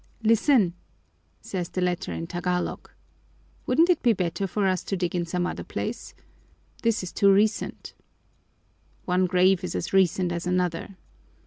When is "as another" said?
10.31-10.97